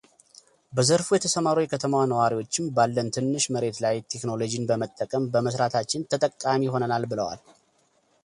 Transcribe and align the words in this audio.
በዘርፉ 0.77 1.09
የተሰማሩ 1.15 1.57
የከተማዋ 1.63 1.99
ነዋሪዎችም 2.13 2.71
ባለን 2.77 3.11
ትንሽ 3.15 3.43
መሬት 3.55 3.77
ላይ 3.85 3.97
ቴክኖሎጂን 4.13 4.67
በመጠቀም 4.71 5.29
በመስራታችን 5.35 6.07
ተጠቃሚ 6.13 6.73
ሆነናል 6.75 7.05
ብለዋል፡፡ 7.13 7.43